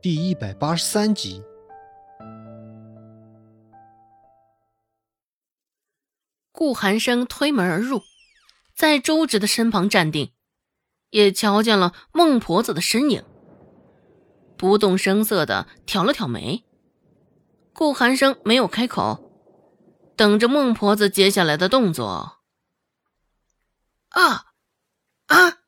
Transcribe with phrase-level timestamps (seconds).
[0.00, 1.42] 第一百八十三集。
[6.52, 8.02] 顾寒生推门而入，
[8.76, 10.32] 在周芷的身旁站定，
[11.10, 13.24] 也瞧见了孟婆子的身影，
[14.56, 16.64] 不动声色的挑了挑眉。
[17.72, 19.32] 顾寒生没有开口，
[20.14, 22.38] 等着孟婆子接下来的动作。
[24.10, 24.52] 啊
[25.26, 25.58] 啊！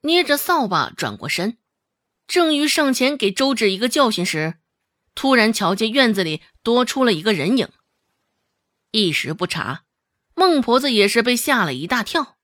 [0.00, 1.56] 捏着扫把转过身，
[2.32, 4.54] 正欲上前给周芷一个教训时，
[5.14, 7.68] 突然瞧见院子里多出了一个人影。
[8.90, 9.84] 一时不察，
[10.34, 12.38] 孟婆子也是被吓了一大跳，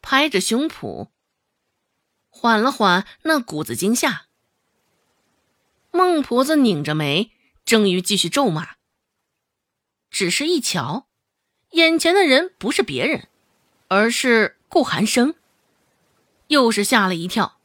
[0.00, 1.10] 拍着胸脯，
[2.30, 4.28] 缓了缓那股子惊吓。
[5.90, 7.32] 孟婆子拧着眉，
[7.66, 8.76] 正欲继续咒骂，
[10.08, 11.08] 只是一瞧，
[11.72, 13.28] 眼前的人不是别人，
[13.88, 15.34] 而是顾寒生，
[16.46, 17.59] 又是吓了一跳。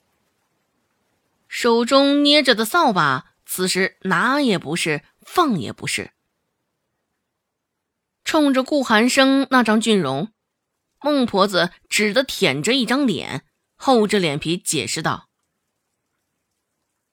[1.57, 6.11] 手中捏着的扫把，此时拿也不是，放也不是。
[8.25, 10.33] 冲着顾寒生那张俊容，
[10.99, 13.45] 孟婆子只得舔着一张脸，
[13.77, 15.29] 厚着脸皮解释道：“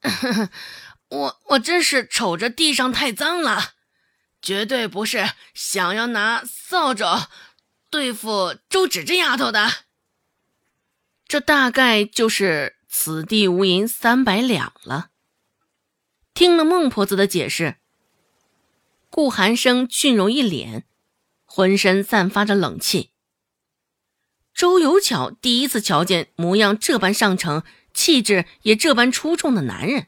[1.09, 3.75] 我我真是瞅着地上太脏了，
[4.43, 7.29] 绝对不是想要拿扫帚
[7.89, 9.71] 对付周芷这丫头的。
[11.29, 15.09] 这大概就是此地无银三百两了。”
[16.35, 17.79] 听了孟婆子的解释，
[19.09, 20.84] 顾寒生俊容一脸。
[21.55, 23.11] 浑身散发着冷气。
[24.55, 27.62] 周有巧第一次瞧见模样这般上乘、
[27.93, 30.06] 气质也这般出众的男人，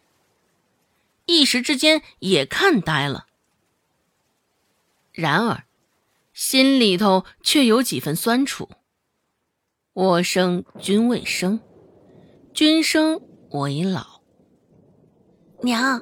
[1.26, 3.26] 一时之间也看呆了。
[5.12, 5.64] 然而，
[6.32, 8.70] 心里头却有几分酸楚。
[9.92, 11.60] 我生君未生，
[12.54, 14.20] 君生我已老。
[15.64, 16.00] 娘，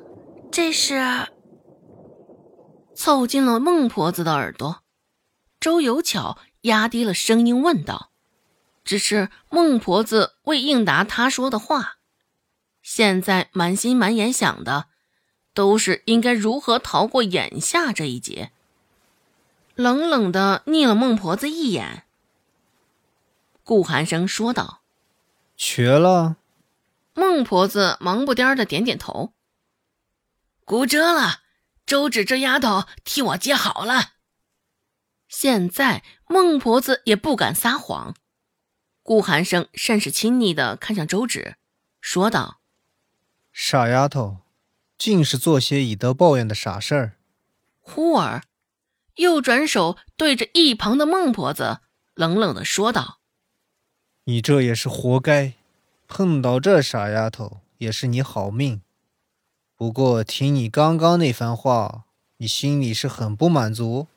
[0.50, 1.00] 这是
[2.94, 4.82] 凑近了孟婆子的耳朵。
[5.58, 8.10] 周有巧压低了声音问道
[8.84, 11.96] ：“只是孟婆子未应答他说的话，
[12.82, 14.88] 现在满心满眼想的，
[15.54, 18.52] 都是应该如何逃过眼下这一劫。”
[19.74, 22.04] 冷冷的睨了孟婆子一眼。
[23.64, 24.82] 顾寒生说道
[25.56, 26.36] ：“瘸了。”
[27.14, 29.34] 孟婆子忙不颠的点点头
[30.64, 31.40] ：“骨折了，
[31.84, 34.12] 周芷这丫头替我接好了。”
[35.28, 38.14] 现在孟婆子也不敢撒谎，
[39.02, 41.56] 顾寒生甚是亲昵的看向周芷，
[42.00, 42.60] 说道
[43.52, 44.38] ：“傻丫头，
[44.96, 47.18] 尽是做些以德报怨的傻事儿。”
[47.80, 48.42] 忽而
[49.16, 51.80] 又转手对着一旁的孟婆子
[52.14, 53.20] 冷冷的说道
[54.24, 55.54] ：“你这也是活该，
[56.14, 58.82] 碰到这傻丫头也是你好命。
[59.74, 62.04] 不过听你刚刚那番话，
[62.36, 64.08] 你心里是很不满足。”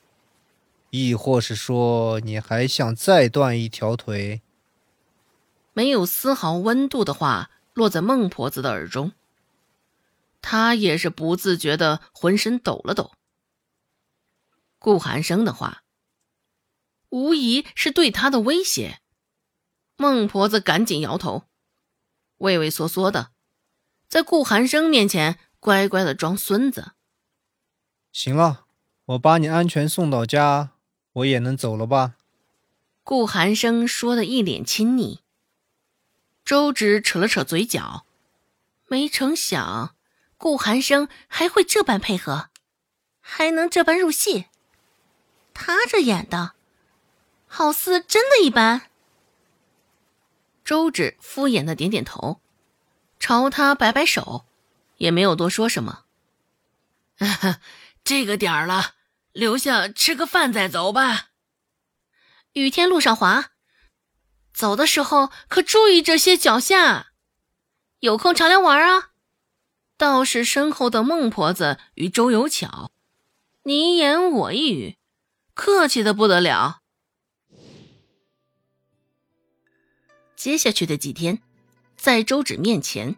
[0.92, 4.42] 亦或是说，你还想再断一条腿？
[5.72, 9.14] 没有丝毫温度的话落在孟婆子的耳中，
[10.42, 13.14] 她也是不自觉的浑身抖了抖。
[14.80, 15.84] 顾寒生的话，
[17.08, 19.00] 无疑是对他的威胁。
[19.96, 21.44] 孟婆子赶紧摇头，
[22.38, 23.32] 畏畏缩缩的，
[24.08, 26.94] 在顾寒生面前乖乖的装孙子。
[28.12, 28.66] 行了，
[29.06, 30.72] 我把你安全送到家。
[31.14, 32.16] 我也能走了吧？
[33.04, 35.22] 顾寒生说的一脸亲昵。
[36.44, 38.06] 周芷扯了扯嘴角，
[38.88, 39.96] 没成想
[40.38, 42.50] 顾寒生还会这般配合，
[43.22, 44.48] 还能这般入戏。
[45.54, 46.54] 他这演的，
[47.48, 48.90] 好似真的一般。
[50.66, 52.42] 周芷敷衍的点点头，
[53.20, 54.46] 朝他摆摆手，
[54.98, 56.04] 也没有多说什么。
[58.04, 58.96] 这个点儿了。
[59.36, 61.32] 留下吃个饭再走吧。
[62.54, 63.52] 雨天路上滑，
[64.54, 67.08] 走的时候可注意这些脚下。
[68.00, 69.10] 有空常来玩啊！
[69.98, 72.92] 倒是身后的孟婆子与周有巧，
[73.64, 74.98] 你一言我一语，
[75.54, 76.84] 客气的不得了。
[80.46, 81.40] 接下去的几天，
[81.98, 83.16] 在周芷面前，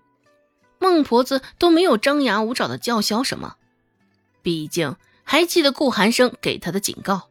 [0.80, 3.58] 孟婆子都没有张牙舞爪的叫嚣什么，
[4.42, 4.96] 毕竟。
[5.26, 7.28] 还记得顾寒生给他的警告，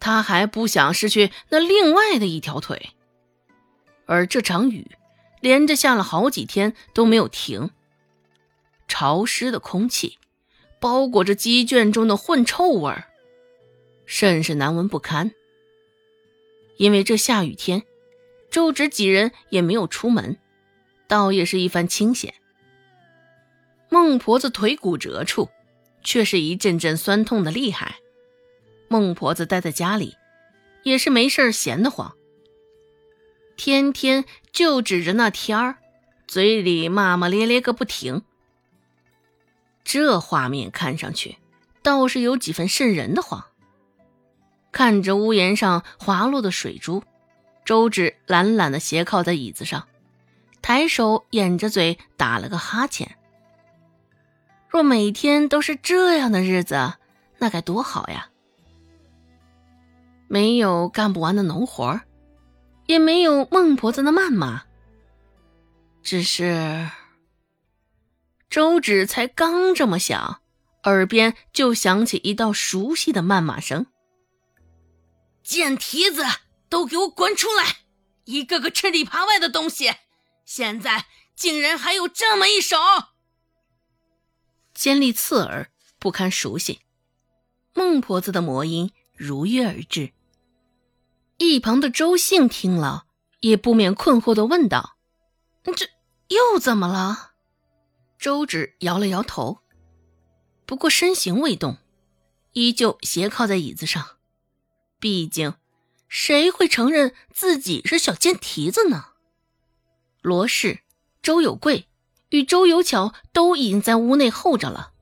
[0.00, 2.90] 他还不想失去那另外的一条腿。
[4.06, 4.90] 而这场雨
[5.40, 7.70] 连着下了好几天都没有停，
[8.88, 10.18] 潮湿的空气
[10.80, 12.92] 包裹着鸡圈中的混臭味，
[14.04, 15.30] 甚是难闻不堪。
[16.76, 17.84] 因为这下雨天，
[18.50, 20.36] 周芷几人也没有出门，
[21.06, 22.34] 倒也是一番清闲。
[23.88, 25.48] 孟婆子腿骨折处，
[26.02, 27.96] 却是一阵阵酸痛的厉害。
[28.88, 30.16] 孟婆子待在家里，
[30.82, 32.14] 也是没事闲得慌，
[33.56, 35.78] 天天就指着那天儿，
[36.26, 38.22] 嘴里骂骂咧咧个不停。
[39.84, 41.38] 这画面看上去
[41.82, 43.44] 倒是有几分瘆人的慌。
[44.72, 47.02] 看着屋檐上滑落的水珠，
[47.64, 49.86] 周芷懒懒地斜靠在椅子上，
[50.60, 53.16] 抬手掩着嘴打了个哈欠。
[54.68, 56.94] 若每天都是这样的日子，
[57.38, 58.28] 那该多好呀！
[60.28, 62.00] 没有干不完的农活
[62.86, 64.62] 也没有孟婆子的谩骂。
[66.02, 66.88] 只是
[68.48, 70.40] 周芷才刚这么想，
[70.84, 73.86] 耳边就响起一道熟悉的谩骂声
[75.42, 76.24] ：“贱蹄子，
[76.70, 77.80] 都给我滚出来！
[78.24, 79.92] 一个个吃里扒外的东西，
[80.46, 82.78] 现在竟然还有这么一手！”
[84.72, 86.80] 尖利刺耳，不堪熟悉。
[87.74, 90.12] 孟婆子的魔音如约而至。
[91.38, 93.06] 一旁的周兴听了，
[93.40, 94.96] 也不免困惑的问道
[95.76, 95.88] ：“这
[96.28, 97.32] 又怎么了？”
[98.18, 99.60] 周芷摇了摇头，
[100.66, 101.78] 不过身形未动，
[102.52, 104.18] 依旧斜靠在椅子上。
[104.98, 105.54] 毕竟，
[106.10, 109.06] 谁会承认自己是小贱蹄子呢？
[110.20, 110.80] 罗氏、
[111.22, 111.86] 周有贵。
[112.30, 114.92] 与周有巧都已经在屋内候着了，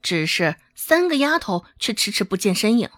[0.00, 2.88] 只是三个丫头却迟迟不见身影。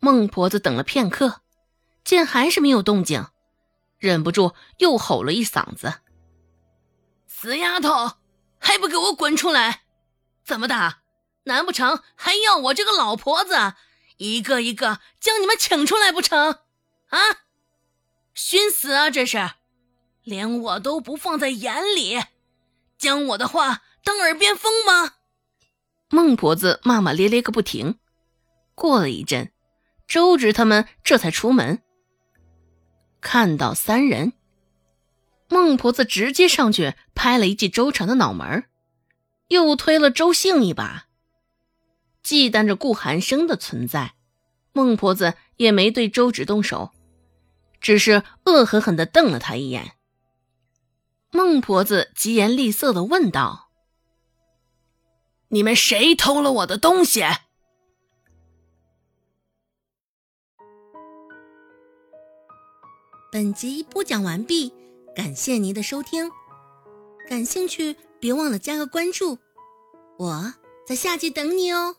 [0.00, 1.42] 孟婆子等了片刻，
[2.02, 3.26] 见还是没有动静，
[3.98, 6.00] 忍不住又吼了一嗓子
[7.28, 8.16] ：“死丫头，
[8.58, 9.82] 还不给我滚出来！
[10.44, 10.96] 怎么的？
[11.44, 13.74] 难不成还要我这个老婆子
[14.16, 16.60] 一个一个将你们请出来不成？
[17.08, 17.18] 啊，
[18.34, 19.10] 寻死啊！
[19.10, 19.50] 这是！”
[20.24, 22.20] 连我都不放在眼里，
[22.98, 25.14] 将我的话当耳边风吗？
[26.08, 27.98] 孟婆子骂骂咧咧个不停。
[28.74, 29.52] 过了一阵，
[30.08, 31.80] 周芷他们这才出门。
[33.20, 34.32] 看到三人，
[35.48, 38.64] 孟婆子直接上去拍了一记周成的脑门，
[39.48, 41.05] 又推了周兴一把。
[42.26, 44.16] 忌惮着顾寒生的存在，
[44.72, 46.90] 孟婆子也没对周芷动手，
[47.80, 49.92] 只是恶狠狠地瞪了他一眼。
[51.30, 53.70] 孟婆子疾言厉色的问道
[55.50, 57.22] ：“你们谁偷了我的东西？”
[63.30, 64.72] 本集播讲完毕，
[65.14, 66.28] 感谢您的收听。
[67.28, 69.38] 感兴趣，别忘了加个关注，
[70.18, 71.94] 我在下集等你哦。